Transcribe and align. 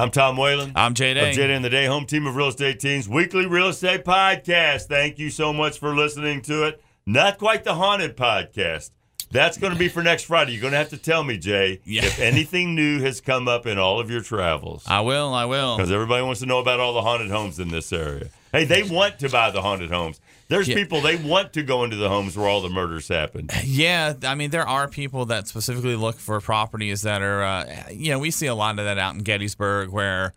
I'm 0.00 0.10
Tom 0.10 0.38
Whalen. 0.38 0.72
I'm 0.76 0.94
Jay 0.94 1.12
Day. 1.12 1.30
Jay 1.32 1.46
Day 1.48 1.54
and 1.54 1.62
the 1.62 1.68
Day 1.68 1.84
Home 1.84 2.06
Team 2.06 2.26
of 2.26 2.34
Real 2.34 2.48
Estate 2.48 2.80
Teams 2.80 3.06
Weekly 3.06 3.44
Real 3.44 3.68
Estate 3.68 4.02
Podcast. 4.02 4.84
Thank 4.84 5.18
you 5.18 5.28
so 5.28 5.52
much 5.52 5.78
for 5.78 5.94
listening 5.94 6.40
to 6.44 6.62
it. 6.66 6.82
Not 7.04 7.36
quite 7.36 7.64
the 7.64 7.74
haunted 7.74 8.16
podcast. 8.16 8.92
That's 9.30 9.58
going 9.58 9.74
to 9.74 9.78
be 9.78 9.88
for 9.88 10.02
next 10.02 10.22
Friday. 10.24 10.52
You're 10.52 10.62
going 10.62 10.72
to 10.72 10.78
have 10.78 10.88
to 10.88 10.96
tell 10.96 11.22
me, 11.22 11.36
Jay, 11.36 11.82
Yeah. 11.84 12.06
if 12.06 12.18
anything 12.18 12.74
new 12.74 13.00
has 13.02 13.20
come 13.20 13.46
up 13.46 13.66
in 13.66 13.76
all 13.76 14.00
of 14.00 14.10
your 14.10 14.22
travels. 14.22 14.84
I 14.86 15.00
will. 15.02 15.34
I 15.34 15.44
will. 15.44 15.76
Because 15.76 15.92
everybody 15.92 16.22
wants 16.24 16.40
to 16.40 16.46
know 16.46 16.60
about 16.60 16.80
all 16.80 16.94
the 16.94 17.02
haunted 17.02 17.30
homes 17.30 17.58
in 17.60 17.68
this 17.68 17.92
area. 17.92 18.30
Hey, 18.52 18.64
they 18.64 18.82
want 18.82 19.18
to 19.20 19.28
buy 19.28 19.50
the 19.50 19.62
haunted 19.62 19.90
homes. 19.90 20.20
There's 20.48 20.66
Yeah. 20.66 20.74
people, 20.74 21.00
they 21.00 21.14
want 21.14 21.52
to 21.52 21.62
go 21.62 21.84
into 21.84 21.94
the 21.94 22.08
homes 22.08 22.36
where 22.36 22.48
all 22.48 22.60
the 22.60 22.68
murders 22.68 23.06
happened. 23.06 23.52
Yeah, 23.64 24.14
I 24.24 24.34
mean, 24.34 24.50
there 24.50 24.66
are 24.66 24.88
people 24.88 25.26
that 25.26 25.46
specifically 25.46 25.94
look 25.94 26.18
for 26.18 26.40
properties 26.40 27.02
that 27.02 27.22
are, 27.22 27.44
uh, 27.44 27.66
you 27.92 28.10
know, 28.10 28.18
we 28.18 28.32
see 28.32 28.46
a 28.46 28.54
lot 28.56 28.78
of 28.80 28.84
that 28.84 28.98
out 28.98 29.14
in 29.14 29.20
Gettysburg 29.20 29.90
where, 29.90 30.32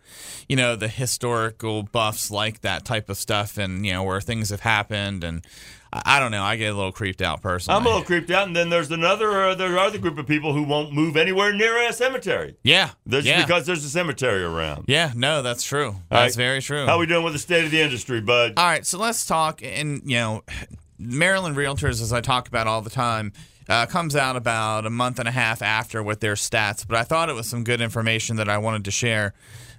you 0.48 0.54
know, 0.54 0.76
the 0.76 0.86
historical 0.86 1.82
buffs 1.82 2.30
like 2.30 2.60
that 2.60 2.84
type 2.84 3.08
of 3.08 3.16
stuff 3.16 3.58
and, 3.58 3.84
you 3.84 3.92
know, 3.92 4.04
where 4.04 4.20
things 4.20 4.50
have 4.50 4.60
happened. 4.60 5.24
And 5.24 5.44
I, 6.04 6.18
don't 6.18 6.30
know, 6.30 6.42
I 6.42 6.56
get 6.56 6.72
a 6.72 6.76
little 6.76 6.92
creeped 6.92 7.22
out 7.22 7.40
personally. 7.40 7.78
I'm 7.78 7.86
a 7.86 7.88
little 7.88 8.04
creeped 8.04 8.30
out. 8.30 8.46
And 8.46 8.56
then 8.56 8.68
there's 8.68 8.90
another, 8.90 9.30
uh, 9.42 9.54
there 9.54 9.78
are 9.78 9.90
the 9.90 9.98
group 9.98 10.18
of 10.18 10.26
people 10.26 10.52
who 10.52 10.62
won't 10.64 10.92
move 10.92 11.16
anywhere 11.16 11.52
near 11.52 11.88
a 11.88 11.92
cemetery. 11.92 12.56
yeah. 12.62 12.90
That's 13.06 13.26
yeah. 13.26 13.42
because 13.44 13.66
there's 13.66 13.84
a 13.84 13.88
cemetery 13.88 14.42
around. 14.42 14.86
yeah, 14.88 15.12
no, 15.14 15.42
that's 15.42 15.62
true. 15.62 15.88
All 15.88 16.02
That's 16.10 16.36
right. 16.36 16.42
very 16.42 16.62
true. 16.62 16.86
How 16.86 16.98
we 16.98 17.06
doing 17.06 17.22
with 17.24 17.32
the 17.32 17.38
state 17.38 17.64
of 17.64 17.70
the 17.70 17.80
industry, 17.80 18.20
bud? 18.20 18.54
All 18.56 18.64
right, 18.66 18.84
so 18.84 18.98
let's 18.98 19.24
talk. 19.26 19.62
And 19.62 20.02
you 20.04 20.16
know, 20.16 20.42
Maryland 20.98 21.56
Realtors, 21.56 22.00
as 22.02 22.12
I 22.12 22.20
talk 22.20 22.48
about 22.48 22.66
all 22.66 22.80
the 22.82 22.90
time, 22.90 23.32
uh, 23.68 23.86
comes 23.86 24.16
out 24.16 24.36
about 24.36 24.86
a 24.86 24.90
month 24.90 25.18
and 25.18 25.28
a 25.28 25.32
half 25.32 25.62
after 25.62 26.02
with 26.02 26.20
their 26.20 26.34
stats. 26.34 26.86
But 26.86 26.98
I 26.98 27.04
thought 27.04 27.28
it 27.28 27.34
was 27.34 27.48
some 27.48 27.64
good 27.64 27.80
information 27.80 28.36
that 28.36 28.48
I 28.48 28.58
wanted 28.58 28.84
to 28.86 28.90
share. 28.90 29.34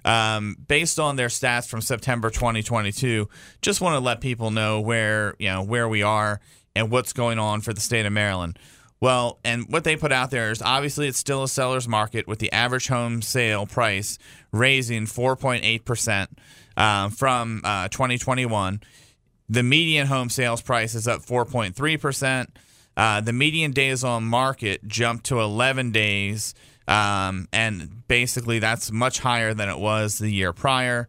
Um, 0.05 0.55
based 0.67 0.99
on 0.99 1.15
their 1.15 1.29
stats 1.29 1.67
from 1.67 1.81
September 1.81 2.29
2022, 2.29 3.27
just 3.61 3.81
want 3.81 3.95
to 3.95 3.99
let 3.99 4.21
people 4.21 4.51
know 4.51 4.79
where 4.79 5.35
you 5.39 5.49
know 5.49 5.63
where 5.63 5.89
we 5.89 6.03
are 6.03 6.39
and 6.75 6.91
what's 6.91 7.11
going 7.11 7.39
on 7.39 7.61
for 7.61 7.73
the 7.73 7.81
state 7.81 8.05
of 8.05 8.13
Maryland. 8.13 8.59
Well, 9.01 9.39
and 9.43 9.65
what 9.69 9.83
they 9.83 9.95
put 9.95 10.11
out 10.11 10.31
there 10.31 10.51
is 10.51 10.61
obviously 10.61 11.07
it's 11.07 11.17
still 11.17 11.43
a 11.43 11.47
seller's 11.47 11.87
market 11.87 12.27
with 12.27 12.39
the 12.39 12.51
average 12.51 12.87
home 12.87 13.21
sale 13.21 13.65
price 13.65 14.17
raising 14.51 15.05
4.8% 15.05 16.27
um, 16.77 17.11
from 17.11 17.61
uh, 17.63 17.87
2021. 17.89 18.81
The 19.49 19.63
median 19.63 20.07
home 20.07 20.29
sales 20.29 20.61
price 20.61 20.95
is 20.95 21.07
up 21.07 21.21
4.3%. 21.21 22.47
Uh, 22.97 23.21
the 23.21 23.33
median 23.33 23.71
days 23.71 24.03
on 24.03 24.23
market 24.23 24.87
jumped 24.87 25.25
to 25.25 25.41
11 25.41 25.91
days. 25.91 26.53
Um, 26.87 27.47
and 27.51 28.07
basically, 28.07 28.59
that's 28.59 28.91
much 28.91 29.19
higher 29.19 29.53
than 29.53 29.69
it 29.69 29.79
was 29.79 30.17
the 30.17 30.29
year 30.29 30.53
prior. 30.53 31.07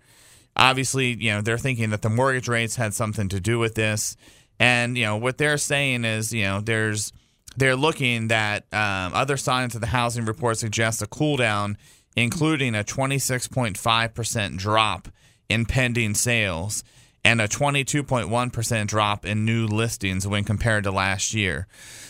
Obviously, 0.57 1.15
you 1.23 1.31
know, 1.33 1.43
they're 1.43 1.59
thinking 1.59 1.91
that 1.91 2.03
the 2.03 2.09
mortgage 2.09 2.49
rates 2.49 2.77
had 2.77 2.95
something 2.95 3.29
to 3.29 3.41
do 3.41 3.59
with 3.59 3.75
this. 3.75 4.17
And, 4.59 4.97
you 4.97 5.05
know, 5.05 5.17
what 5.17 5.37
they're 5.37 5.59
saying 5.59 6.07
is, 6.07 6.33
you 6.33 6.45
know, 6.45 6.61
there's, 6.61 7.13
they're 7.57 7.77
looking 7.77 8.29
that 8.29 8.65
um, 8.73 9.13
other 9.13 9.37
signs 9.37 9.75
of 9.75 9.83
the 9.83 9.89
housing 9.89 10.25
report 10.25 10.57
suggest 10.57 11.03
a 11.03 11.07
cool 11.07 11.37
down, 11.37 11.77
including 12.17 12.75
a 12.75 12.83
26.5% 12.83 14.57
drop 14.57 15.09
in 15.51 15.67
pending 15.67 16.15
sales 16.15 16.83
and 17.27 17.41
a 17.41 17.49
22.1% 17.49 18.87
drop 18.87 19.27
in 19.27 19.45
new 19.45 19.67
listings 19.67 20.29
when 20.29 20.45
compared 20.45 20.85
to 20.85 20.93
last 20.93 21.35
year. 21.35 21.67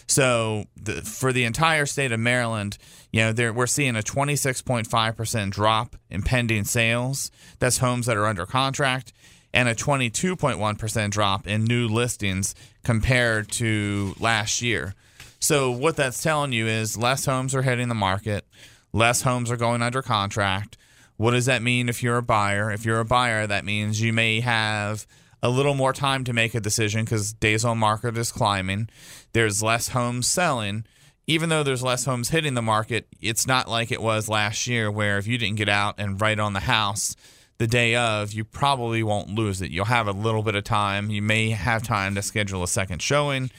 So 0.06 0.66
the, 0.76 1.00
for 1.00 1.32
the 1.32 1.44
entire 1.44 1.86
state 1.86 2.12
of 2.12 2.20
Maryland, 2.20 2.76
you 3.12 3.22
know, 3.22 3.32
there, 3.32 3.50
we're 3.50 3.66
seeing 3.66 3.96
a 3.96 4.02
26.5% 4.02 5.50
drop 5.50 5.96
in 6.10 6.20
pending 6.20 6.64
sales. 6.64 7.30
That's 7.60 7.78
homes 7.78 8.04
that 8.04 8.18
are 8.18 8.26
under 8.26 8.44
contract, 8.44 9.14
and 9.54 9.70
a 9.70 9.74
22.1% 9.74 11.10
drop 11.10 11.46
in 11.46 11.64
new 11.64 11.88
listings 11.88 12.54
compared 12.84 13.50
to 13.52 14.14
last 14.20 14.60
year. 14.60 14.94
So 15.38 15.70
what 15.70 15.96
that's 15.96 16.22
telling 16.22 16.52
you 16.52 16.66
is 16.66 16.98
less 16.98 17.24
homes 17.24 17.54
are 17.54 17.62
hitting 17.62 17.88
the 17.88 17.94
market, 17.94 18.46
less 18.92 19.22
homes 19.22 19.50
are 19.50 19.56
going 19.56 19.80
under 19.80 20.02
contract. 20.02 20.76
What 21.16 21.32
does 21.32 21.46
that 21.46 21.62
mean 21.62 21.88
if 21.88 22.02
you're 22.02 22.18
a 22.18 22.22
buyer? 22.22 22.70
If 22.70 22.84
you're 22.84 23.00
a 23.00 23.04
buyer, 23.04 23.46
that 23.46 23.64
means 23.64 24.00
you 24.00 24.12
may 24.12 24.40
have 24.40 25.06
a 25.42 25.48
little 25.48 25.74
more 25.74 25.92
time 25.92 26.24
to 26.24 26.32
make 26.32 26.54
a 26.54 26.60
decision 26.60 27.04
because 27.04 27.32
days 27.32 27.64
on 27.64 27.78
market 27.78 28.16
is 28.16 28.32
climbing. 28.32 28.88
There's 29.32 29.62
less 29.62 29.88
homes 29.88 30.26
selling. 30.26 30.84
Even 31.26 31.48
though 31.48 31.62
there's 31.62 31.82
less 31.82 32.04
homes 32.04 32.28
hitting 32.28 32.54
the 32.54 32.62
market, 32.62 33.08
it's 33.20 33.46
not 33.46 33.68
like 33.68 33.90
it 33.90 34.00
was 34.00 34.28
last 34.28 34.66
year 34.66 34.90
where 34.90 35.18
if 35.18 35.26
you 35.26 35.38
didn't 35.38 35.56
get 35.56 35.68
out 35.68 35.96
and 35.98 36.20
write 36.20 36.38
on 36.38 36.52
the 36.52 36.60
house 36.60 37.16
the 37.58 37.66
day 37.66 37.96
of, 37.96 38.32
you 38.32 38.44
probably 38.44 39.02
won't 39.02 39.30
lose 39.30 39.62
it. 39.62 39.70
You'll 39.70 39.86
have 39.86 40.06
a 40.06 40.12
little 40.12 40.42
bit 40.42 40.54
of 40.54 40.64
time. 40.64 41.10
You 41.10 41.22
may 41.22 41.50
have 41.50 41.82
time 41.82 42.14
to 42.14 42.22
schedule 42.22 42.62
a 42.62 42.68
second 42.68 43.02
showing. 43.02 43.50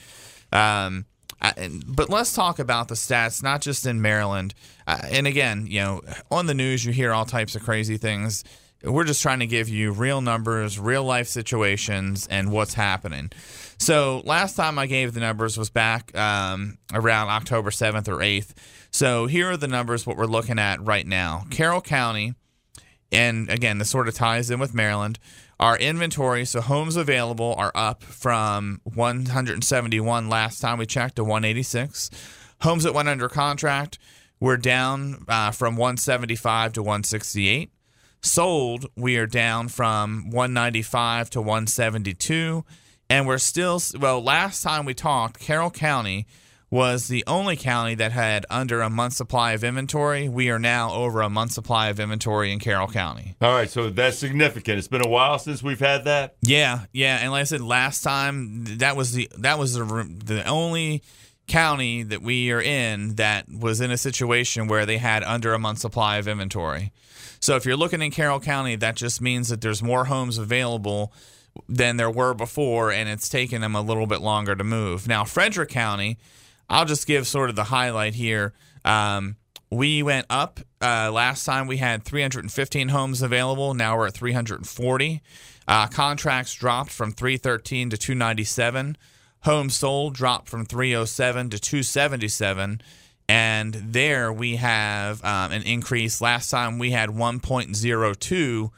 Um, 0.52 1.04
But 1.40 2.10
let's 2.10 2.34
talk 2.34 2.58
about 2.58 2.88
the 2.88 2.94
stats, 2.94 3.42
not 3.42 3.60
just 3.60 3.86
in 3.86 4.02
Maryland. 4.02 4.54
Uh, 4.86 5.00
and 5.10 5.26
again, 5.26 5.66
you 5.68 5.80
know, 5.80 6.02
on 6.30 6.46
the 6.46 6.54
news, 6.54 6.84
you 6.84 6.92
hear 6.92 7.12
all 7.12 7.24
types 7.24 7.54
of 7.54 7.62
crazy 7.62 7.96
things. 7.96 8.44
We're 8.82 9.04
just 9.04 9.22
trying 9.22 9.40
to 9.40 9.46
give 9.46 9.68
you 9.68 9.90
real 9.90 10.20
numbers, 10.20 10.78
real 10.78 11.02
life 11.02 11.26
situations, 11.26 12.28
and 12.28 12.52
what's 12.52 12.74
happening. 12.74 13.30
So 13.78 14.22
last 14.24 14.54
time 14.54 14.78
I 14.78 14.86
gave 14.86 15.14
the 15.14 15.20
numbers 15.20 15.58
was 15.58 15.68
back 15.68 16.16
um, 16.16 16.78
around 16.92 17.28
October 17.28 17.70
7th 17.70 18.08
or 18.08 18.18
8th. 18.18 18.52
So 18.90 19.26
here 19.26 19.50
are 19.50 19.56
the 19.56 19.68
numbers, 19.68 20.06
what 20.06 20.16
we're 20.16 20.26
looking 20.26 20.58
at 20.58 20.80
right 20.80 21.06
now. 21.06 21.44
Carroll 21.50 21.80
County, 21.80 22.34
and 23.10 23.48
again, 23.50 23.78
this 23.78 23.90
sort 23.90 24.06
of 24.08 24.14
ties 24.14 24.50
in 24.50 24.60
with 24.60 24.74
Maryland. 24.74 25.18
Our 25.60 25.76
inventory, 25.76 26.44
so 26.44 26.60
homes 26.60 26.94
available, 26.94 27.54
are 27.58 27.72
up 27.74 28.04
from 28.04 28.80
171 28.84 30.28
last 30.28 30.60
time 30.60 30.78
we 30.78 30.86
checked 30.86 31.16
to 31.16 31.24
186. 31.24 32.10
Homes 32.62 32.84
that 32.84 32.94
went 32.94 33.08
under 33.08 33.28
contract 33.28 33.98
were 34.38 34.56
down 34.56 35.24
uh, 35.26 35.50
from 35.50 35.76
175 35.76 36.74
to 36.74 36.82
168. 36.82 37.72
Sold, 38.20 38.86
we 38.96 39.16
are 39.16 39.26
down 39.26 39.68
from 39.68 40.30
195 40.30 41.30
to 41.30 41.40
172. 41.40 42.64
And 43.10 43.26
we're 43.26 43.38
still, 43.38 43.80
well, 43.98 44.22
last 44.22 44.62
time 44.62 44.84
we 44.84 44.94
talked, 44.94 45.40
Carroll 45.40 45.70
County 45.70 46.26
was 46.70 47.08
the 47.08 47.24
only 47.26 47.56
county 47.56 47.94
that 47.94 48.12
had 48.12 48.44
under 48.50 48.82
a 48.82 48.90
month 48.90 49.14
supply 49.14 49.52
of 49.52 49.64
inventory. 49.64 50.28
We 50.28 50.50
are 50.50 50.58
now 50.58 50.92
over 50.92 51.22
a 51.22 51.30
month 51.30 51.52
supply 51.52 51.88
of 51.88 51.98
inventory 51.98 52.52
in 52.52 52.58
Carroll 52.58 52.88
County. 52.88 53.36
All 53.40 53.52
right, 53.52 53.70
so 53.70 53.88
that's 53.88 54.18
significant. 54.18 54.78
It's 54.78 54.88
been 54.88 55.04
a 55.04 55.08
while 55.08 55.38
since 55.38 55.62
we've 55.62 55.80
had 55.80 56.04
that. 56.04 56.36
Yeah, 56.42 56.84
yeah, 56.92 57.18
and 57.22 57.32
like 57.32 57.42
I 57.42 57.44
said 57.44 57.62
last 57.62 58.02
time, 58.02 58.64
that 58.78 58.96
was 58.96 59.12
the 59.12 59.30
that 59.38 59.58
was 59.58 59.74
the 59.74 59.84
the 60.24 60.44
only 60.46 61.02
county 61.46 62.02
that 62.02 62.20
we 62.20 62.52
are 62.52 62.60
in 62.60 63.14
that 63.14 63.48
was 63.48 63.80
in 63.80 63.90
a 63.90 63.96
situation 63.96 64.68
where 64.68 64.84
they 64.84 64.98
had 64.98 65.24
under 65.24 65.54
a 65.54 65.58
month 65.58 65.78
supply 65.78 66.18
of 66.18 66.28
inventory. 66.28 66.92
So 67.40 67.56
if 67.56 67.64
you're 67.64 67.76
looking 67.76 68.02
in 68.02 68.10
Carroll 68.10 68.40
County, 68.40 68.76
that 68.76 68.96
just 68.96 69.22
means 69.22 69.48
that 69.48 69.62
there's 69.62 69.82
more 69.82 70.04
homes 70.04 70.36
available 70.36 71.12
than 71.68 71.96
there 71.96 72.10
were 72.10 72.34
before, 72.34 72.92
and 72.92 73.08
it's 73.08 73.28
taken 73.28 73.62
them 73.62 73.74
a 73.74 73.80
little 73.80 74.06
bit 74.06 74.20
longer 74.20 74.54
to 74.54 74.64
move. 74.64 75.08
Now 75.08 75.24
Frederick 75.24 75.70
County, 75.70 76.18
I'll 76.68 76.84
just 76.84 77.06
give 77.06 77.26
sort 77.26 77.50
of 77.50 77.56
the 77.56 77.64
highlight 77.64 78.14
here. 78.14 78.52
Um, 78.84 79.36
we 79.70 80.02
went 80.02 80.26
up 80.30 80.60
uh, 80.80 81.10
last 81.12 81.44
time. 81.44 81.66
We 81.66 81.76
had 81.78 82.04
315 82.04 82.88
homes 82.88 83.22
available. 83.22 83.74
Now 83.74 83.96
we're 83.96 84.06
at 84.06 84.14
340. 84.14 85.22
Uh, 85.66 85.86
contracts 85.88 86.54
dropped 86.54 86.90
from 86.90 87.12
313 87.12 87.90
to 87.90 87.96
297. 87.96 88.96
Homes 89.42 89.74
sold 89.76 90.14
dropped 90.14 90.48
from 90.48 90.64
307 90.64 91.50
to 91.50 91.58
277. 91.58 92.80
And 93.28 93.74
there 93.74 94.32
we 94.32 94.56
have 94.56 95.22
um, 95.22 95.52
an 95.52 95.62
increase. 95.62 96.20
Last 96.20 96.48
time 96.48 96.78
we 96.78 96.92
had 96.92 97.10
1.02 97.10 98.70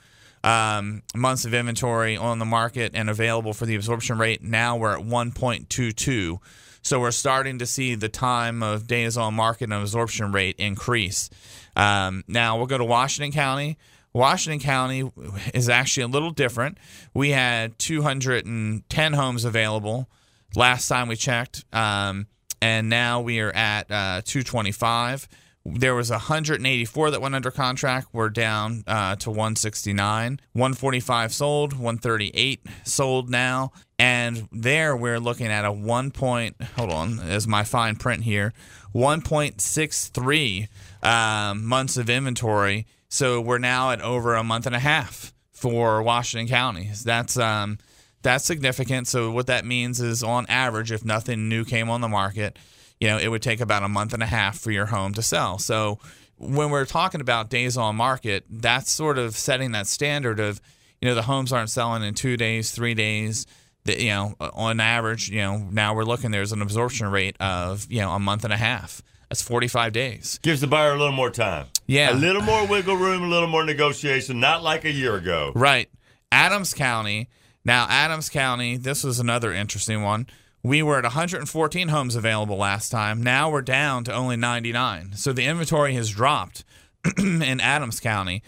um, 0.43 1.03
months 1.15 1.44
of 1.44 1.55
inventory 1.55 2.17
on 2.17 2.41
the 2.41 2.44
market 2.44 2.91
and 2.94 3.09
available 3.09 3.53
for 3.53 3.67
the 3.67 3.76
absorption 3.76 4.19
rate. 4.19 4.43
Now 4.43 4.76
we're 4.76 4.99
at 4.99 5.05
1.22. 5.05 6.41
So 6.82 7.00
we're 7.00 7.11
starting 7.11 7.59
to 7.59 7.67
see 7.67 7.94
the 7.94 8.09
time 8.09 8.62
of 8.62 8.87
days 8.87 9.17
on 9.17 9.35
market 9.35 9.65
and 9.65 9.75
absorption 9.75 10.32
rate 10.32 10.56
increase. 10.59 11.29
Um, 11.77 12.25
now 12.27 12.56
we'll 12.56 12.67
go 12.67 12.79
to 12.79 12.85
Washington 12.85 13.32
County. 13.32 13.77
Washington 14.12 14.61
County 14.61 15.11
is 15.55 15.69
actually 15.69 16.05
a 16.05 16.09
little 16.09 16.31
different. 16.31 16.79
We 17.15 17.31
had 17.31 17.79
210 17.79 19.12
homes 19.12 19.44
available 19.44 20.09
last 20.56 20.88
time 20.88 21.09
we 21.09 21.17
checked, 21.17 21.65
um, 21.73 22.27
and 22.61 22.88
now 22.88 23.21
we 23.21 23.41
are 23.41 23.53
at 23.53 23.91
uh, 23.91 24.23
225. 24.25 25.29
There 25.65 25.95
was 25.95 26.11
184 26.11 27.11
that 27.11 27.21
went 27.21 27.35
under 27.35 27.51
contract. 27.51 28.09
We're 28.12 28.31
down 28.31 28.83
uh, 28.87 29.17
to 29.17 29.31
169. 29.31 30.41
145 30.53 31.33
sold. 31.35 31.73
138 31.75 32.67
sold 32.85 33.29
now. 33.29 33.73
And 33.99 34.49
there 34.51 34.97
we're 34.97 35.21
looking 35.21 35.49
at 35.49 35.67
a 35.67 35.73
one 35.73 36.11
point. 36.11 36.57
Hold 36.77 36.91
on, 36.91 37.19
is 37.19 37.47
my 37.47 37.65
fine 37.65 37.97
print 37.97 38.25
here. 38.25 38.55
1.63 38.95 40.69
um, 41.07 41.65
months 41.65 41.97
of 41.97 42.11
inventory 42.11 42.87
So 43.09 43.41
we're 43.41 43.59
now 43.59 43.91
at 43.91 44.01
over 44.01 44.35
a 44.35 44.43
month 44.43 44.67
and 44.67 44.75
a 44.75 44.81
half 44.81 45.33
for 45.53 46.03
Washington 46.03 46.49
County. 46.49 46.91
That's 47.05 47.37
um, 47.37 47.79
that's 48.23 48.45
significant. 48.45 49.09
So 49.09 49.31
what 49.31 49.47
that 49.47 49.65
means 49.65 50.01
is, 50.01 50.23
on 50.23 50.47
average, 50.49 50.93
if 50.93 51.05
nothing 51.05 51.49
new 51.49 51.65
came 51.65 51.89
on 51.91 52.01
the 52.01 52.09
market, 52.09 52.59
you 53.00 53.08
know, 53.08 53.19
it 53.19 53.29
would 53.29 53.43
take 53.43 53.61
about 53.61 53.82
a 53.82 53.88
month 53.88 54.12
and 54.12 54.23
a 54.23 54.26
half 54.26 54.58
for 54.58 54.70
your 54.70 54.87
home 54.87 55.14
to 55.14 55.23
sell. 55.23 55.58
So 55.58 55.99
when 56.37 56.70
we're 56.70 56.85
talking 56.85 57.20
about 57.20 57.50
days 57.50 57.76
on 57.76 57.97
market, 57.97 58.44
that's 58.49 58.91
sort 58.91 59.19
of 59.19 59.37
setting 59.37 59.73
that 59.73 59.87
standard 59.87 60.38
of, 60.38 60.61
you 61.00 61.08
know, 61.08 61.14
the 61.14 61.23
homes 61.23 61.52
aren't 61.52 61.70
selling 61.70 62.02
in 62.02 62.14
two 62.14 62.37
days, 62.37 62.70
three 62.70 62.94
days. 62.94 63.47
That 63.85 63.99
you 63.99 64.11
know, 64.11 64.35
on 64.38 64.79
average, 64.79 65.31
you 65.31 65.38
know, 65.38 65.56
now 65.56 65.94
we're 65.94 66.05
looking 66.05 66.32
there's 66.32 66.52
an 66.52 66.61
absorption 66.61 67.11
rate 67.11 67.35
of 67.41 67.87
you 67.91 68.00
know 68.00 68.11
a 68.11 68.19
month 68.19 68.44
and 68.44 68.52
a 68.52 68.56
half. 68.58 69.03
That's 69.31 69.41
45 69.43 69.93
days. 69.93 70.41
Gives 70.43 70.61
the 70.61 70.67
buyer 70.67 70.91
a 70.91 70.99
little 70.99 71.14
more 71.14 71.31
time. 71.31 71.69
Yeah. 71.87 72.12
A 72.12 72.14
little 72.14 72.43
more 72.43 72.67
wiggle 72.67 72.96
room, 72.96 73.23
a 73.23 73.29
little 73.29 73.49
more 73.49 73.64
negotiation, 73.64 74.41
not 74.41 74.64
like 74.64 74.85
a 74.85 74.91
year 74.91 75.14
ago. 75.14 75.53
Right. 75.55 75.88
Adams 76.32 76.75
County. 76.75 77.29
Now, 77.64 77.87
Adams 77.88 78.29
County, 78.29 78.76
this 78.76 79.05
was 79.05 79.20
another 79.20 79.53
interesting 79.53 80.03
one. 80.03 80.26
We 80.62 80.83
were 80.83 80.99
at 80.99 81.05
114 81.05 81.89
homes 81.89 82.15
available 82.15 82.57
last 82.57 82.91
time. 82.91 83.23
Now 83.23 83.51
we're 83.51 83.62
down 83.62 84.05
to 84.05 84.12
only 84.12 84.37
99. 84.37 85.12
So 85.15 85.33
the 85.33 85.47
inventory 85.47 85.95
has 85.95 86.11
dropped 86.11 86.65
in 87.19 87.61
Adams 87.61 87.99
County. 87.99 88.43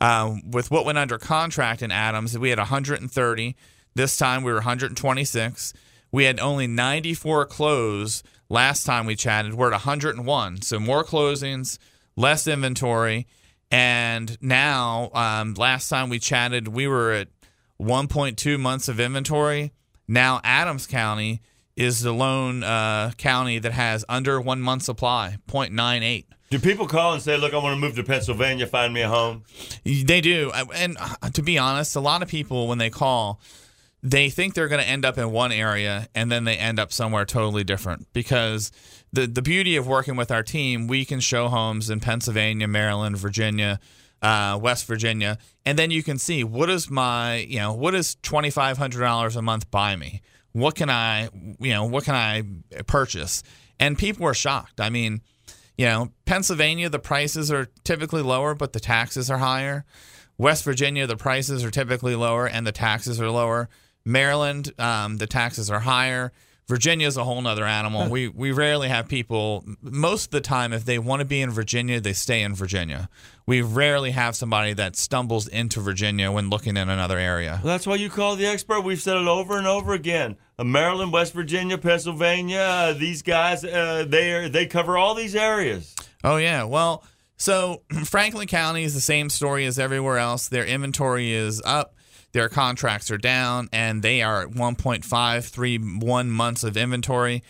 Uh, 0.00 0.36
with 0.48 0.70
what 0.70 0.84
went 0.84 0.98
under 0.98 1.18
contract 1.18 1.82
in 1.82 1.90
Adams, 1.90 2.38
we 2.38 2.50
had 2.50 2.58
130. 2.58 3.56
This 3.94 4.16
time 4.16 4.44
we 4.44 4.52
were 4.52 4.58
126. 4.58 5.72
We 6.12 6.24
had 6.24 6.38
only 6.38 6.68
94 6.68 7.46
close 7.46 8.22
last 8.48 8.84
time 8.84 9.06
we 9.06 9.16
chatted. 9.16 9.54
We're 9.54 9.68
at 9.68 9.84
101. 9.84 10.62
So 10.62 10.78
more 10.78 11.02
closings, 11.02 11.78
less 12.14 12.46
inventory. 12.46 13.26
And 13.72 14.38
now, 14.40 15.10
um, 15.14 15.54
last 15.54 15.88
time 15.88 16.10
we 16.10 16.20
chatted, 16.20 16.68
we 16.68 16.86
were 16.86 17.10
at 17.10 17.28
1.2 17.80 18.60
months 18.60 18.86
of 18.86 19.00
inventory. 19.00 19.72
Now, 20.06 20.40
Adams 20.44 20.86
County 20.86 21.42
is 21.76 22.00
the 22.00 22.12
lone 22.12 22.64
uh, 22.64 23.12
county 23.18 23.58
that 23.58 23.72
has 23.72 24.04
under 24.08 24.40
one 24.40 24.60
month 24.60 24.82
supply, 24.82 25.36
0.98. 25.48 26.24
Do 26.48 26.58
people 26.60 26.86
call 26.86 27.12
and 27.12 27.20
say, 27.20 27.36
"Look, 27.36 27.54
I 27.54 27.58
want 27.58 27.74
to 27.74 27.80
move 27.80 27.96
to 27.96 28.04
Pennsylvania, 28.04 28.66
find 28.66 28.94
me 28.94 29.02
a 29.02 29.08
home"? 29.08 29.42
They 29.84 30.20
do, 30.20 30.52
and 30.54 30.96
uh, 30.98 31.30
to 31.30 31.42
be 31.42 31.58
honest, 31.58 31.96
a 31.96 32.00
lot 32.00 32.22
of 32.22 32.28
people 32.28 32.68
when 32.68 32.78
they 32.78 32.88
call, 32.88 33.40
they 34.00 34.30
think 34.30 34.54
they're 34.54 34.68
going 34.68 34.80
to 34.80 34.88
end 34.88 35.04
up 35.04 35.18
in 35.18 35.32
one 35.32 35.50
area 35.50 36.08
and 36.14 36.30
then 36.30 36.44
they 36.44 36.56
end 36.56 36.78
up 36.78 36.92
somewhere 36.92 37.24
totally 37.24 37.64
different 37.64 38.06
because 38.12 38.70
the 39.12 39.26
the 39.26 39.42
beauty 39.42 39.74
of 39.74 39.88
working 39.88 40.14
with 40.14 40.30
our 40.30 40.44
team, 40.44 40.86
we 40.86 41.04
can 41.04 41.18
show 41.18 41.48
homes 41.48 41.90
in 41.90 41.98
Pennsylvania, 41.98 42.68
Maryland, 42.68 43.18
Virginia, 43.18 43.80
uh, 44.22 44.56
West 44.62 44.86
Virginia, 44.86 45.38
and 45.64 45.76
then 45.76 45.90
you 45.90 46.04
can 46.04 46.16
see 46.16 46.44
what 46.44 46.70
is 46.70 46.88
my 46.88 47.38
you 47.38 47.58
know 47.58 47.72
what 47.72 47.94
is 47.94 48.16
twenty 48.22 48.50
five 48.50 48.78
hundred 48.78 49.00
dollars 49.00 49.34
a 49.34 49.42
month 49.42 49.68
buy 49.72 49.96
me. 49.96 50.22
What 50.56 50.74
can 50.74 50.88
I 50.88 51.28
you 51.60 51.74
know 51.74 51.84
what 51.84 52.04
can 52.04 52.14
I 52.14 52.42
purchase? 52.84 53.42
And 53.78 53.98
people 53.98 54.24
were 54.24 54.32
shocked. 54.32 54.80
I 54.80 54.88
mean, 54.88 55.20
you 55.76 55.84
know, 55.84 56.12
Pennsylvania 56.24 56.88
the 56.88 56.98
prices 56.98 57.52
are 57.52 57.66
typically 57.84 58.22
lower, 58.22 58.54
but 58.54 58.72
the 58.72 58.80
taxes 58.80 59.30
are 59.30 59.36
higher. 59.36 59.84
West 60.38 60.64
Virginia 60.64 61.06
the 61.06 61.16
prices 61.16 61.62
are 61.62 61.70
typically 61.70 62.14
lower 62.14 62.48
and 62.48 62.66
the 62.66 62.72
taxes 62.72 63.20
are 63.20 63.30
lower. 63.30 63.68
Maryland, 64.06 64.72
um, 64.78 65.18
the 65.18 65.26
taxes 65.26 65.70
are 65.70 65.80
higher. 65.80 66.32
Virginia 66.68 67.06
is 67.06 67.16
a 67.16 67.24
whole 67.24 67.46
other 67.46 67.64
animal. 67.64 68.08
we 68.10 68.28
we 68.28 68.52
rarely 68.52 68.88
have 68.88 69.08
people. 69.08 69.64
Most 69.80 70.26
of 70.26 70.30
the 70.32 70.40
time, 70.40 70.72
if 70.72 70.84
they 70.84 70.98
want 70.98 71.20
to 71.20 71.24
be 71.24 71.40
in 71.40 71.50
Virginia, 71.50 72.00
they 72.00 72.12
stay 72.12 72.42
in 72.42 72.54
Virginia. 72.54 73.08
We 73.46 73.62
rarely 73.62 74.10
have 74.10 74.34
somebody 74.34 74.72
that 74.72 74.96
stumbles 74.96 75.46
into 75.46 75.80
Virginia 75.80 76.32
when 76.32 76.50
looking 76.50 76.76
in 76.76 76.88
another 76.88 77.18
area. 77.18 77.60
Well, 77.62 77.72
that's 77.72 77.86
why 77.86 77.94
you 77.94 78.10
call 78.10 78.34
the 78.36 78.46
expert. 78.46 78.80
We've 78.80 79.00
said 79.00 79.16
it 79.16 79.28
over 79.28 79.56
and 79.56 79.66
over 79.66 79.92
again. 79.92 80.36
Uh, 80.58 80.64
Maryland, 80.64 81.12
West 81.12 81.32
Virginia, 81.32 81.78
Pennsylvania. 81.78 82.58
Uh, 82.58 82.92
these 82.94 83.22
guys, 83.22 83.64
uh, 83.64 84.04
they 84.08 84.32
are, 84.32 84.48
they 84.48 84.66
cover 84.66 84.98
all 84.98 85.14
these 85.14 85.36
areas. 85.36 85.94
Oh 86.24 86.36
yeah. 86.36 86.64
Well, 86.64 87.04
so 87.36 87.82
Franklin 88.04 88.48
County 88.48 88.82
is 88.82 88.94
the 88.94 89.00
same 89.00 89.30
story 89.30 89.66
as 89.66 89.78
everywhere 89.78 90.18
else. 90.18 90.48
Their 90.48 90.64
inventory 90.64 91.32
is 91.32 91.62
up. 91.64 91.94
Their 92.36 92.50
contracts 92.50 93.10
are 93.10 93.16
down, 93.16 93.70
and 93.72 94.02
they 94.02 94.20
are 94.20 94.42
at 94.42 94.50
1.531 94.50 96.26
months 96.28 96.64
of 96.64 96.76
inventory. 96.76 97.42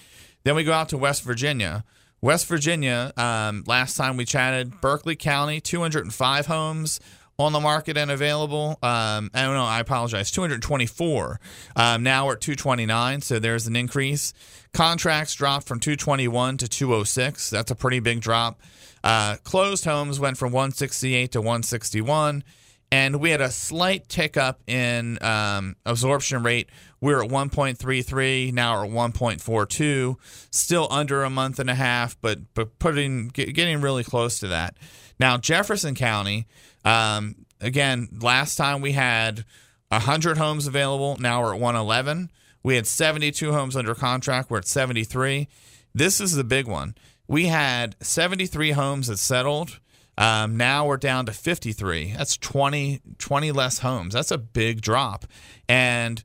Then 0.45 0.55
we 0.55 0.63
go 0.63 0.73
out 0.73 0.91
to 0.91 0.97
West 0.97 1.25
Virginia. 1.25 1.83
West 2.21 2.47
Virginia, 2.47 3.13
um, 3.17 3.65
last 3.67 3.97
time 3.97 4.17
we 4.17 4.25
chatted, 4.25 4.81
Berkeley 4.81 5.17
County, 5.17 5.61
205 5.61 6.47
homes 6.47 7.01
on 7.37 7.53
the 7.53 7.59
market 7.59 7.97
and 7.97 8.13
available. 8.13 8.79
Um, 8.81 9.29
I 9.35 9.43
don't 9.43 9.55
know. 9.55 9.65
I 9.65 9.81
apologize. 9.81 10.31
224. 10.31 11.41
Um, 11.75 12.05
now 12.05 12.27
we're 12.27 12.35
at 12.35 12.41
229, 12.41 13.23
so 13.23 13.41
there's 13.41 13.67
an 13.67 13.75
increase. 13.75 14.35
Contracts 14.73 15.35
dropped 15.35 15.67
from 15.67 15.81
221 15.81 16.59
to 16.59 16.69
206. 16.69 17.51
That's 17.51 17.73
a 17.73 17.75
pretty 17.75 17.99
big 17.99 18.21
drop. 18.21 18.61
Uh, 19.03 19.35
closed 19.43 19.85
homes 19.85 20.21
went 20.21 20.39
from 20.39 20.53
168 20.53 21.33
to 21.33 21.41
161 21.41 22.45
and 22.91 23.17
we 23.21 23.31
had 23.31 23.41
a 23.41 23.51
slight 23.51 24.09
tick 24.09 24.37
up 24.37 24.63
in 24.67 25.23
um, 25.23 25.77
absorption 25.85 26.43
rate. 26.43 26.69
We 27.01 27.13
are 27.13 27.25
at 27.25 27.31
1.33, 27.31 28.53
now 28.53 28.77
we're 28.77 28.87
at 28.87 29.13
1.42, 29.13 30.17
still 30.51 30.89
under 30.91 31.25
a 31.25 31.31
month 31.31 31.59
and 31.59 31.69
a 31.69 31.75
half, 31.75 32.17
but 32.21 32.55
but 32.55 32.79
putting 32.79 33.29
getting 33.29 33.81
really 33.81 34.05
close 34.05 34.39
to 34.41 34.49
that. 34.49 34.77
Now 35.19 35.37
Jefferson 35.37 35.95
County, 35.95 36.47
um, 36.85 37.35
again, 37.61 38.09
last 38.21 38.57
time 38.57 38.81
we 38.81 38.93
had 38.93 39.45
100 39.89 40.39
homes 40.39 40.67
available, 40.67 41.17
now 41.19 41.43
we're 41.43 41.55
at 41.55 41.61
111. 41.61 42.31
We 42.63 42.75
had 42.75 42.87
72 42.87 43.53
homes 43.53 43.77
under 43.77 43.95
contract, 43.95 44.51
we're 44.51 44.59
at 44.59 44.67
73. 44.67 45.49
This 45.95 46.21
is 46.21 46.35
the 46.35 46.45
big 46.45 46.67
one. 46.67 46.95
We 47.29 47.47
had 47.47 47.97
73 48.01 48.73
homes 48.73 49.07
that 49.09 49.19
settled 49.19 49.81
um, 50.19 50.57
now 50.57 50.87
we're 50.87 50.97
down 50.97 51.27
to 51.27 51.33
53. 51.33 52.15
That's 52.17 52.37
20, 52.37 53.03
20 53.19 53.53
less 53.53 53.81
homes. 53.81 54.15
That's 54.15 54.31
a 54.31 54.39
big 54.39 54.81
drop. 54.81 55.27
And 55.69 56.23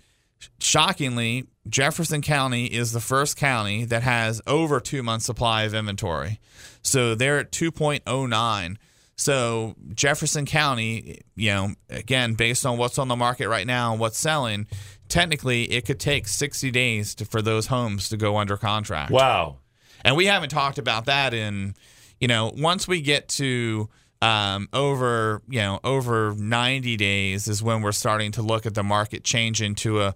shockingly, 0.60 1.48
Jefferson 1.68 2.22
County 2.22 2.66
is 2.66 2.94
the 2.94 3.02
first 3.02 3.38
county 3.38 3.86
that 3.86 4.04
has 4.04 4.42
over 4.48 4.80
two 4.80 5.04
months 5.04 5.26
supply 5.26 5.64
of 5.64 5.74
inventory. 5.74 6.40
So 6.82 7.16
they're 7.16 7.40
at 7.40 7.52
2.09. 7.52 8.78
So 9.18 9.76
Jefferson 9.94 10.46
County, 10.46 11.20
you 11.36 11.50
know, 11.52 11.74
again, 11.90 12.34
based 12.34 12.66
on 12.66 12.78
what's 12.78 12.98
on 12.98 13.08
the 13.08 13.16
market 13.16 13.50
right 13.50 13.68
now 13.68 13.92
and 13.92 14.00
what's 14.00 14.18
selling, 14.18 14.68
technically 15.10 15.64
it 15.66 15.86
could 15.86 16.00
take 16.00 16.28
60 16.28 16.72
days 16.72 17.14
to, 17.16 17.26
for 17.26 17.42
those 17.42 17.68
homes 17.68 18.10
to 18.10 18.18
go 18.18 18.38
under 18.38 18.58
contract. 18.58 19.12
Wow. 19.12 19.58
And 20.04 20.16
we 20.16 20.26
haven't 20.26 20.50
talked 20.50 20.78
about 20.78 21.06
that 21.06 21.34
in– 21.34 21.76
you 22.22 22.28
know, 22.28 22.54
once 22.56 22.88
we 22.88 23.02
get 23.02 23.28
to 23.28 23.90
um, 24.22 24.70
over, 24.72 25.42
you 25.50 25.60
know, 25.60 25.80
over 25.84 26.36
90 26.38 26.96
days 26.96 27.48
is 27.48 27.62
when 27.64 27.82
we're 27.82 27.92
starting 27.92 28.32
to 28.34 28.44
look 28.44 28.66
at 28.66 28.76
the 28.76 28.84
market 28.84 29.24
change 29.24 29.62
into 29.62 30.02
a, 30.02 30.16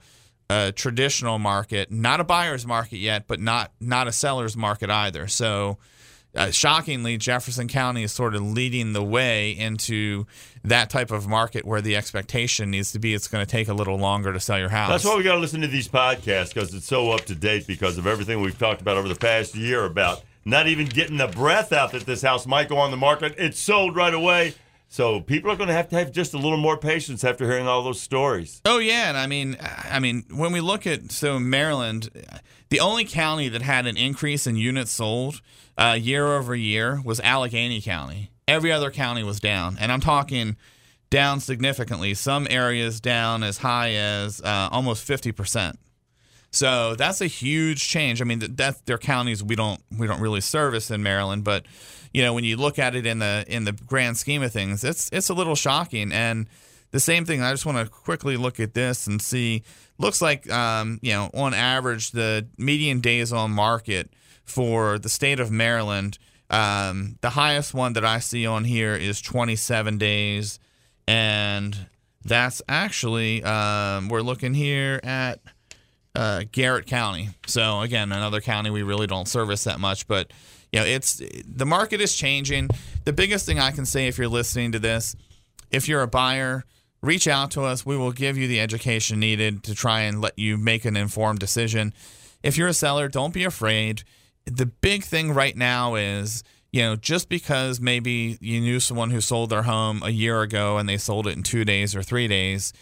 a 0.50 0.72
traditional 0.72 1.40
market, 1.40 1.92
not 1.92 2.20
a 2.20 2.24
buyer's 2.24 2.68
market 2.68 2.98
yet, 2.98 3.26
but 3.28 3.40
not 3.40 3.72
not 3.82 4.08
a 4.08 4.12
seller's 4.12 4.56
market 4.56 4.92
either. 4.92 5.28
So, 5.28 5.80
uh, 6.36 6.52
shockingly, 6.52 7.18
Jefferson 7.18 7.68
County 7.68 8.04
is 8.04 8.12
sort 8.12 8.36
of 8.36 8.44
leading 8.44 8.94
the 8.94 9.04
way 9.04 9.52
into 9.52 10.28
that 10.64 10.92
type 10.92 11.10
of 11.10 11.28
market 11.28 11.66
where 11.66 11.82
the 11.82 11.96
expectation 11.96 12.70
needs 12.70 12.92
to 12.92 13.00
be 13.00 13.16
it's 13.16 13.28
going 13.28 13.44
to 13.44 13.50
take 13.50 13.70
a 13.70 13.74
little 13.74 13.98
longer 13.98 14.32
to 14.34 14.40
sell 14.40 14.60
your 14.60 14.70
house. 14.70 14.90
That's 14.90 15.06
why 15.06 15.16
we 15.16 15.24
got 15.24 15.36
to 15.36 15.40
listen 15.40 15.62
to 15.62 15.68
these 15.68 15.88
podcasts 15.88 16.54
because 16.54 16.76
it's 16.76 16.86
so 16.86 17.10
up 17.10 17.26
to 17.26 17.36
date 17.36 17.66
because 17.66 17.98
of 17.98 18.06
everything 18.06 18.42
we've 18.42 18.60
talked 18.60 18.82
about 18.82 18.98
over 18.98 19.08
the 19.08 19.16
past 19.16 19.56
year 19.56 19.86
about 19.86 20.22
not 20.46 20.68
even 20.68 20.86
getting 20.86 21.18
the 21.18 21.28
breath 21.28 21.74
out 21.74 21.92
that 21.92 22.06
this 22.06 22.22
house 22.22 22.46
might 22.46 22.70
go 22.70 22.78
on 22.78 22.92
the 22.92 22.98
market. 22.98 23.34
It's 23.38 23.60
sold 23.60 23.96
right 23.96 24.14
away. 24.14 24.54
So 24.88 25.20
people 25.20 25.52
are 25.52 25.56
going 25.56 25.68
to 25.68 25.74
have 25.74 25.90
to 25.90 25.98
have 25.98 26.12
just 26.12 26.34
a 26.34 26.38
little 26.38 26.60
more 26.60 26.78
patience 26.78 27.24
after 27.24 27.46
hearing 27.46 27.68
all 27.68 27.84
those 27.84 28.00
stories. 28.00 28.62
Oh 28.66 28.78
yeah, 28.78 29.10
and 29.10 29.18
I 29.18 29.28
mean, 29.28 29.58
I 29.60 30.00
mean, 30.00 30.24
when 30.30 30.54
we 30.54 30.62
look 30.62 30.86
at 30.88 31.12
so 31.12 31.40
Maryland, 31.40 32.10
the 32.70 32.80
only 32.80 33.04
county 33.04 33.50
that 33.50 33.62
had 33.62 33.88
an 33.88 33.98
increase 33.98 34.48
in 34.48 34.56
units 34.56 34.92
sold 34.92 35.42
uh, 35.78 35.98
year 36.00 36.28
over 36.28 36.56
year 36.56 37.02
was 37.04 37.20
Allegany 37.22 37.84
County. 37.84 38.32
Every 38.48 38.72
other 38.72 38.92
county 38.92 39.24
was 39.24 39.40
down, 39.40 39.76
and 39.80 39.92
I'm 39.92 40.02
talking 40.02 40.56
down 41.10 41.40
significantly. 41.40 42.14
Some 42.14 42.48
areas 42.50 43.02
down 43.02 43.44
as 43.44 43.58
high 43.58 43.94
as 43.94 44.40
uh, 44.42 44.70
almost 44.72 45.04
fifty 45.04 45.32
percent. 45.32 45.80
So 46.56 46.96
that's 46.96 47.20
a 47.20 47.28
huge 47.28 47.86
change. 47.88 48.22
I 48.22 48.26
mean, 48.26 48.40
that 48.40 48.86
they're 48.86 48.98
counties 48.98 49.44
we 49.44 49.56
don't 49.56 49.82
we 49.98 50.08
don't 50.08 50.22
really 50.22 50.42
service 50.42 50.90
in 50.90 51.04
Maryland, 51.04 51.44
but 51.44 51.66
you 52.14 52.24
know 52.24 52.34
when 52.34 52.46
you 52.46 52.56
look 52.56 52.80
at 52.80 52.96
it 52.96 53.06
in 53.06 53.20
the 53.20 53.44
in 53.48 53.66
the 53.66 53.74
grand 53.74 54.18
scheme 54.18 54.42
of 54.42 54.54
things, 54.54 54.84
it's 54.84 55.10
it's 55.12 55.30
a 55.30 55.34
little 55.34 55.56
shocking. 55.56 56.14
And 56.14 56.48
the 56.92 57.00
same 57.02 57.26
thing. 57.26 57.42
I 57.42 57.52
just 57.52 57.66
want 57.66 57.78
to 57.78 57.92
quickly 57.92 58.38
look 58.38 58.60
at 58.62 58.74
this 58.74 59.06
and 59.06 59.22
see. 59.22 59.64
Looks 59.98 60.22
like 60.22 60.50
um, 60.50 61.00
you 61.02 61.12
know 61.12 61.30
on 61.34 61.54
average 61.54 62.12
the 62.12 62.48
median 62.58 63.02
days 63.02 63.34
on 63.34 63.52
market 63.52 64.10
for 64.46 64.98
the 64.98 65.10
state 65.10 65.40
of 65.42 65.52
Maryland 65.52 66.18
Um, 66.50 67.18
the 67.22 67.32
highest 67.32 67.74
one 67.74 67.94
that 67.94 68.06
I 68.06 68.20
see 68.20 68.46
on 68.46 68.64
here 68.64 68.96
is 68.96 69.20
27 69.22 69.98
days, 69.98 70.60
and 71.08 71.88
that's 72.24 72.62
actually 72.70 73.44
um, 73.44 74.08
we're 74.10 74.22
looking 74.22 74.54
here 74.54 75.00
at 75.04 75.40
uh, 76.16 76.44
Garrett 76.52 76.86
County. 76.88 77.30
So 77.48 77.82
again, 77.82 78.12
another 78.12 78.42
county 78.42 78.70
we 78.70 78.84
really 78.84 79.08
don't 79.08 79.28
service 79.28 79.64
that 79.66 79.80
much, 79.80 80.08
but 80.08 80.32
you 80.72 80.80
know, 80.80 80.86
it's 80.86 81.22
the 81.46 81.66
market 81.66 82.02
is 82.02 82.16
changing. 82.16 82.70
The 83.06 83.14
biggest 83.14 83.46
thing 83.46 83.60
I 83.60 83.72
can 83.72 83.86
say 83.86 84.08
if 84.08 84.18
you're 84.18 84.28
listening 84.28 84.72
to 84.74 84.80
this, 84.80 85.16
if 85.72 85.88
you're 85.88 86.02
a 86.02 86.08
buyer, 86.08 86.66
reach 87.02 87.28
out 87.28 87.52
to 87.52 87.62
us. 87.62 87.86
We 87.86 87.98
will 87.98 88.12
give 88.12 88.38
you 88.38 88.48
the 88.48 88.60
education 88.60 89.20
needed 89.20 89.64
to 89.64 89.76
try 89.76 90.02
and 90.02 90.22
let 90.22 90.38
you 90.38 90.58
make 90.58 90.86
an 90.86 90.98
informed 90.98 91.40
decision. 91.40 91.94
If 92.44 92.58
you're 92.58 92.68
a 92.68 92.74
seller, 92.74 93.08
don't 93.08 93.34
be 93.34 93.44
afraid. 93.44 94.04
The 94.46 94.66
big 94.66 95.04
thing 95.04 95.32
right 95.32 95.56
now 95.56 95.96
is, 95.96 96.44
you 96.72 96.82
know, 96.82 96.96
just 96.96 97.30
because 97.30 97.80
maybe 97.80 98.38
you 98.42 98.60
knew 98.60 98.80
someone 98.80 99.12
who 99.12 99.22
sold 99.22 99.50
their 99.50 99.64
home 99.64 100.02
a 100.04 100.10
year 100.10 100.42
ago 100.42 100.78
and 100.78 100.88
they 100.90 100.98
sold 100.98 101.26
it 101.28 101.38
in 101.38 101.44
two 101.44 101.66
days 101.66 101.96
or 101.96 102.04
three 102.04 102.28
days, 102.28 102.74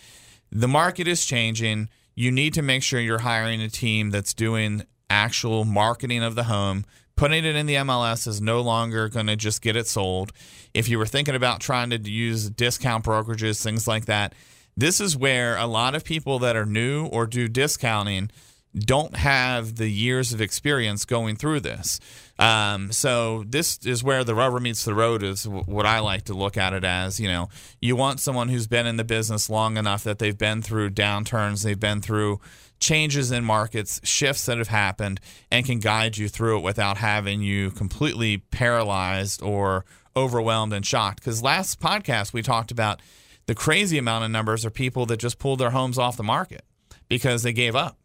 the 0.51 0.67
market 0.67 1.07
is 1.07 1.25
changing. 1.25 1.89
You 2.15 2.31
need 2.31 2.53
to 2.53 2.61
make 2.61 2.83
sure 2.83 2.99
you're 2.99 3.19
hiring 3.19 3.61
a 3.61 3.69
team 3.69 4.11
that's 4.11 4.33
doing 4.33 4.83
actual 5.09 5.65
marketing 5.65 6.23
of 6.23 6.35
the 6.35 6.43
home. 6.43 6.85
Putting 7.15 7.45
it 7.45 7.55
in 7.55 7.65
the 7.65 7.75
MLS 7.75 8.27
is 8.27 8.41
no 8.41 8.61
longer 8.61 9.07
going 9.09 9.27
to 9.27 9.35
just 9.35 9.61
get 9.61 9.75
it 9.75 9.87
sold. 9.87 10.31
If 10.73 10.89
you 10.89 10.97
were 10.97 11.05
thinking 11.05 11.35
about 11.35 11.59
trying 11.59 11.91
to 11.91 11.97
use 11.97 12.49
discount 12.49 13.05
brokerages, 13.05 13.63
things 13.63 13.87
like 13.87 14.05
that, 14.05 14.33
this 14.75 14.99
is 14.99 15.15
where 15.15 15.55
a 15.57 15.67
lot 15.67 15.93
of 15.93 16.03
people 16.03 16.39
that 16.39 16.55
are 16.55 16.65
new 16.65 17.05
or 17.05 17.27
do 17.27 17.47
discounting 17.47 18.31
don't 18.75 19.15
have 19.15 19.75
the 19.75 19.87
years 19.87 20.33
of 20.33 20.41
experience 20.41 21.05
going 21.05 21.35
through 21.35 21.59
this. 21.59 21.99
Um, 22.39 22.91
so 22.91 23.43
this 23.47 23.77
is 23.85 24.03
where 24.03 24.23
the 24.23 24.33
rubber 24.33 24.59
meets 24.59 24.83
the 24.83 24.95
road 24.95 25.21
is 25.21 25.47
what 25.47 25.85
I 25.85 25.99
like 25.99 26.25
to 26.25 26.33
look 26.33 26.57
at 26.57 26.73
it 26.73 26.83
as. 26.83 27.19
You 27.19 27.27
know, 27.27 27.49
you 27.79 27.95
want 27.95 28.19
someone 28.19 28.49
who's 28.49 28.67
been 28.67 28.87
in 28.87 28.97
the 28.97 29.03
business 29.03 29.49
long 29.49 29.77
enough 29.77 30.03
that 30.03 30.17
they've 30.19 30.37
been 30.37 30.61
through 30.61 30.91
downturns, 30.91 31.63
they've 31.63 31.79
been 31.79 32.01
through 32.01 32.39
changes 32.79 33.31
in 33.31 33.45
markets, 33.45 34.01
shifts 34.03 34.45
that 34.47 34.57
have 34.57 34.67
happened, 34.67 35.19
and 35.51 35.65
can 35.65 35.79
guide 35.79 36.17
you 36.17 36.27
through 36.27 36.57
it 36.57 36.63
without 36.63 36.97
having 36.97 37.41
you 37.41 37.71
completely 37.71 38.37
paralyzed 38.37 39.41
or 39.41 39.85
overwhelmed 40.15 40.73
and 40.73 40.85
shocked. 40.85 41.19
Because 41.19 41.43
last 41.43 41.79
podcast 41.79 42.33
we 42.33 42.41
talked 42.41 42.71
about 42.71 43.01
the 43.45 43.55
crazy 43.55 43.97
amount 43.97 44.25
of 44.25 44.31
numbers 44.31 44.65
of 44.65 44.73
people 44.73 45.05
that 45.05 45.17
just 45.17 45.37
pulled 45.37 45.59
their 45.59 45.71
homes 45.71 45.97
off 45.97 46.17
the 46.17 46.23
market 46.23 46.63
because 47.07 47.43
they 47.43 47.53
gave 47.53 47.75
up. 47.75 47.97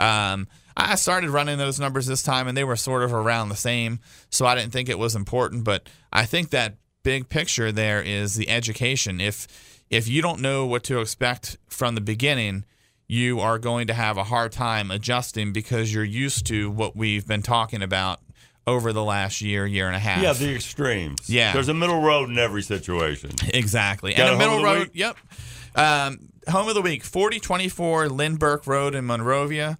Um, 0.00 0.48
I 0.76 0.94
started 0.94 1.30
running 1.30 1.58
those 1.58 1.78
numbers 1.78 2.06
this 2.06 2.22
time, 2.22 2.48
and 2.48 2.56
they 2.56 2.64
were 2.64 2.76
sort 2.76 3.02
of 3.02 3.12
around 3.12 3.50
the 3.50 3.56
same, 3.56 4.00
so 4.30 4.46
I 4.46 4.54
didn't 4.54 4.72
think 4.72 4.88
it 4.88 4.98
was 4.98 5.14
important. 5.14 5.64
But 5.64 5.88
I 6.12 6.24
think 6.24 6.50
that 6.50 6.76
big 7.02 7.28
picture 7.28 7.70
there 7.70 8.02
is 8.02 8.34
the 8.34 8.48
education. 8.48 9.20
If 9.20 9.46
if 9.90 10.08
you 10.08 10.22
don't 10.22 10.40
know 10.40 10.66
what 10.66 10.84
to 10.84 11.00
expect 11.00 11.58
from 11.68 11.96
the 11.96 12.00
beginning, 12.00 12.64
you 13.08 13.40
are 13.40 13.58
going 13.58 13.88
to 13.88 13.94
have 13.94 14.16
a 14.16 14.24
hard 14.24 14.52
time 14.52 14.90
adjusting 14.90 15.52
because 15.52 15.92
you're 15.92 16.04
used 16.04 16.46
to 16.46 16.70
what 16.70 16.96
we've 16.96 17.26
been 17.26 17.42
talking 17.42 17.82
about 17.82 18.20
over 18.66 18.92
the 18.92 19.02
last 19.02 19.40
year, 19.40 19.66
year 19.66 19.88
and 19.88 19.96
a 19.96 19.98
half. 19.98 20.22
Yeah, 20.22 20.32
the 20.32 20.54
extremes. 20.54 21.28
Yeah. 21.28 21.52
There's 21.52 21.68
a 21.68 21.74
middle 21.74 22.00
road 22.00 22.30
in 22.30 22.38
every 22.38 22.62
situation. 22.62 23.32
Exactly. 23.52 24.14
Got 24.14 24.28
and 24.28 24.36
a 24.36 24.38
middle 24.38 24.58
home 24.58 24.64
of 24.64 24.70
the 24.70 24.78
road, 24.78 24.88
week? 24.88 24.90
yep. 24.94 25.16
Um, 25.74 26.28
home 26.48 26.68
of 26.68 26.74
the 26.74 26.82
week, 26.82 27.02
4024 27.02 28.08
Lindbergh 28.08 28.66
Road 28.66 28.94
in 28.94 29.04
Monrovia, 29.06 29.78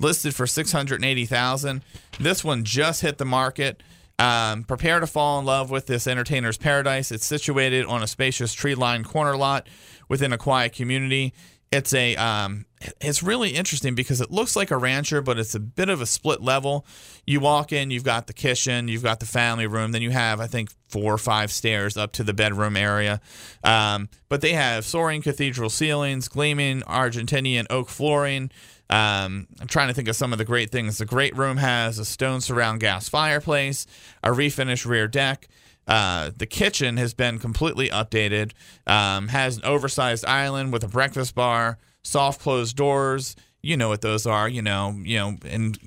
listed 0.00 0.34
for 0.34 0.46
680000 0.46 1.82
This 2.18 2.42
one 2.42 2.64
just 2.64 3.02
hit 3.02 3.18
the 3.18 3.24
market. 3.24 3.82
Um, 4.18 4.64
prepare 4.64 5.00
to 5.00 5.06
fall 5.06 5.38
in 5.38 5.46
love 5.46 5.70
with 5.70 5.86
this 5.86 6.06
entertainer's 6.06 6.58
paradise. 6.58 7.10
It's 7.10 7.24
situated 7.24 7.86
on 7.86 8.02
a 8.02 8.06
spacious 8.06 8.52
tree-lined 8.52 9.06
corner 9.06 9.36
lot 9.36 9.66
within 10.08 10.32
a 10.32 10.38
quiet 10.38 10.74
community. 10.74 11.32
It's 11.72 11.94
a 11.94 12.16
um, 12.16 12.66
it's 13.00 13.22
really 13.22 13.50
interesting 13.50 13.94
because 13.94 14.20
it 14.20 14.30
looks 14.30 14.56
like 14.56 14.72
a 14.72 14.76
rancher, 14.76 15.22
but 15.22 15.38
it's 15.38 15.54
a 15.54 15.60
bit 15.60 15.88
of 15.88 16.00
a 16.00 16.06
split 16.06 16.42
level. 16.42 16.84
You 17.26 17.40
walk 17.40 17.72
in, 17.72 17.90
you've 17.90 18.04
got 18.04 18.26
the 18.26 18.32
kitchen, 18.32 18.88
you've 18.88 19.04
got 19.04 19.20
the 19.20 19.26
family 19.26 19.68
room, 19.68 19.92
then 19.92 20.02
you 20.02 20.10
have 20.10 20.40
I 20.40 20.48
think 20.48 20.70
four 20.88 21.14
or 21.14 21.18
five 21.18 21.52
stairs 21.52 21.96
up 21.96 22.12
to 22.12 22.24
the 22.24 22.34
bedroom 22.34 22.76
area. 22.76 23.20
Um, 23.62 24.08
but 24.28 24.40
they 24.40 24.52
have 24.52 24.84
soaring 24.84 25.22
cathedral 25.22 25.70
ceilings, 25.70 26.26
gleaming 26.26 26.82
Argentinian 26.82 27.66
oak 27.70 27.88
flooring. 27.88 28.50
Um, 28.90 29.46
I'm 29.60 29.68
trying 29.68 29.88
to 29.88 29.94
think 29.94 30.08
of 30.08 30.16
some 30.16 30.32
of 30.32 30.38
the 30.38 30.44
great 30.44 30.70
things. 30.70 30.98
The 30.98 31.06
great 31.06 31.36
room 31.36 31.56
has 31.58 31.98
a 31.98 32.04
stone 32.04 32.40
surround 32.40 32.80
gas 32.80 33.08
fireplace, 33.08 33.86
a 34.22 34.30
refinished 34.30 34.84
rear 34.84 35.06
deck. 35.06 35.48
Uh, 35.86 36.30
the 36.36 36.46
kitchen 36.46 36.96
has 36.96 37.14
been 37.14 37.38
completely 37.38 37.88
updated. 37.88 38.52
Um, 38.86 39.28
has 39.28 39.56
an 39.56 39.64
oversized 39.64 40.24
island 40.26 40.72
with 40.72 40.84
a 40.84 40.88
breakfast 40.88 41.34
bar, 41.34 41.78
soft 42.02 42.40
closed 42.40 42.76
doors. 42.76 43.36
You 43.62 43.76
know 43.76 43.88
what 43.88 44.00
those 44.00 44.26
are. 44.26 44.48
You 44.48 44.62
know, 44.62 44.98
you 45.02 45.18
know, 45.18 45.36
and 45.44 45.78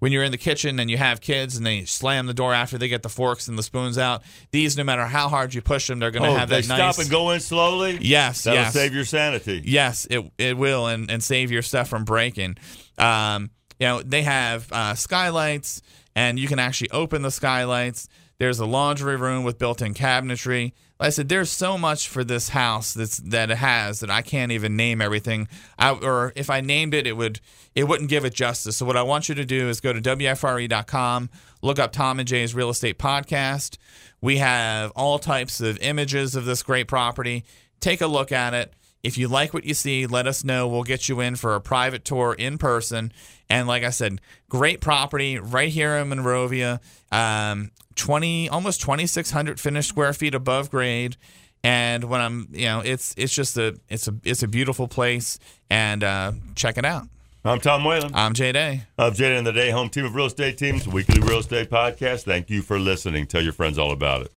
when 0.00 0.12
you're 0.12 0.22
in 0.24 0.32
the 0.32 0.38
kitchen 0.38 0.78
and 0.78 0.90
you 0.90 0.98
have 0.98 1.20
kids 1.20 1.56
and 1.56 1.64
they 1.64 1.84
slam 1.84 2.26
the 2.26 2.34
door 2.34 2.52
after 2.52 2.76
they 2.76 2.88
get 2.88 3.02
the 3.02 3.08
forks 3.08 3.48
and 3.48 3.58
the 3.58 3.62
spoons 3.62 3.96
out, 3.96 4.22
these, 4.50 4.76
no 4.76 4.84
matter 4.84 5.06
how 5.06 5.28
hard 5.28 5.54
you 5.54 5.62
push 5.62 5.86
them, 5.86 5.98
they're 5.98 6.10
going 6.10 6.24
to 6.24 6.28
Oh, 6.28 6.34
have 6.34 6.50
they 6.50 6.56
that 6.56 6.64
stop 6.64 6.78
nice. 6.78 6.98
and 6.98 7.10
go 7.10 7.30
in 7.30 7.40
slowly? 7.40 7.96
Yes, 8.02 8.44
That'll 8.44 8.60
yes. 8.60 8.74
save 8.74 8.94
your 8.94 9.04
sanity. 9.06 9.62
Yes, 9.64 10.06
it 10.10 10.30
it 10.36 10.56
will, 10.58 10.86
and 10.88 11.10
and 11.10 11.22
save 11.22 11.50
your 11.50 11.62
stuff 11.62 11.88
from 11.88 12.04
breaking. 12.04 12.56
Um, 12.98 13.50
you 13.80 13.86
know, 13.86 14.02
they 14.02 14.22
have 14.22 14.70
uh, 14.70 14.94
skylights, 14.94 15.80
and 16.14 16.38
you 16.38 16.46
can 16.48 16.58
actually 16.58 16.90
open 16.90 17.22
the 17.22 17.30
skylights. 17.30 18.08
There's 18.42 18.58
a 18.58 18.66
laundry 18.66 19.14
room 19.14 19.44
with 19.44 19.60
built-in 19.60 19.94
cabinetry. 19.94 20.72
Like 20.98 21.06
I 21.06 21.10
said, 21.10 21.28
there's 21.28 21.48
so 21.48 21.78
much 21.78 22.08
for 22.08 22.24
this 22.24 22.48
house 22.48 22.92
that's 22.92 23.18
that 23.18 23.52
it 23.52 23.58
has 23.58 24.00
that 24.00 24.10
I 24.10 24.22
can't 24.22 24.50
even 24.50 24.74
name 24.74 25.00
everything. 25.00 25.46
I, 25.78 25.92
or 25.92 26.32
if 26.34 26.50
I 26.50 26.60
named 26.60 26.92
it, 26.92 27.06
it 27.06 27.16
would 27.16 27.38
it 27.76 27.84
wouldn't 27.84 28.10
give 28.10 28.24
it 28.24 28.34
justice. 28.34 28.76
So 28.78 28.84
what 28.84 28.96
I 28.96 29.04
want 29.04 29.28
you 29.28 29.36
to 29.36 29.44
do 29.44 29.68
is 29.68 29.80
go 29.80 29.92
to 29.92 30.00
wfre.com, 30.00 31.30
look 31.62 31.78
up 31.78 31.92
Tom 31.92 32.18
and 32.18 32.26
Jay's 32.26 32.52
Real 32.52 32.70
Estate 32.70 32.98
Podcast. 32.98 33.76
We 34.20 34.38
have 34.38 34.90
all 34.96 35.20
types 35.20 35.60
of 35.60 35.78
images 35.78 36.34
of 36.34 36.44
this 36.44 36.64
great 36.64 36.88
property. 36.88 37.44
Take 37.78 38.00
a 38.00 38.08
look 38.08 38.32
at 38.32 38.54
it. 38.54 38.72
If 39.04 39.18
you 39.18 39.28
like 39.28 39.54
what 39.54 39.62
you 39.62 39.74
see, 39.74 40.08
let 40.08 40.26
us 40.26 40.42
know. 40.42 40.66
We'll 40.66 40.82
get 40.82 41.08
you 41.08 41.20
in 41.20 41.36
for 41.36 41.54
a 41.54 41.60
private 41.60 42.04
tour 42.04 42.34
in 42.34 42.58
person. 42.58 43.12
And 43.48 43.68
like 43.68 43.84
I 43.84 43.90
said, 43.90 44.20
great 44.48 44.80
property 44.80 45.38
right 45.38 45.68
here 45.68 45.96
in 45.96 46.08
Monrovia. 46.08 46.80
Um, 47.12 47.70
20, 47.96 48.48
almost 48.48 48.80
2,600 48.80 49.60
finished 49.60 49.88
square 49.88 50.12
feet 50.12 50.34
above 50.34 50.70
grade. 50.70 51.16
And 51.64 52.04
when 52.04 52.20
I'm, 52.20 52.48
you 52.52 52.66
know, 52.66 52.80
it's 52.80 53.14
it's 53.16 53.32
just 53.32 53.56
a 53.56 53.78
it's 53.88 54.08
a 54.08 54.14
it's 54.24 54.42
a 54.42 54.48
beautiful 54.48 54.88
place. 54.88 55.38
And 55.70 56.02
uh, 56.02 56.32
check 56.54 56.76
it 56.76 56.84
out. 56.84 57.06
I'm 57.44 57.58
Tom 57.58 57.82
Whalen 57.84 58.12
I'm 58.14 58.34
Jay 58.34 58.52
Day. 58.52 58.82
of 58.98 59.16
Jay 59.16 59.30
Day 59.30 59.36
and 59.36 59.44
the 59.44 59.52
Day 59.52 59.70
Home 59.70 59.88
Team 59.88 60.04
of 60.04 60.14
Real 60.14 60.26
Estate 60.26 60.56
Teams, 60.58 60.86
weekly 60.86 61.20
real 61.20 61.40
estate 61.40 61.70
podcast. 61.70 62.22
Thank 62.22 62.50
you 62.50 62.62
for 62.62 62.78
listening. 62.78 63.26
Tell 63.26 63.42
your 63.42 63.52
friends 63.52 63.78
all 63.78 63.90
about 63.90 64.22
it. 64.22 64.30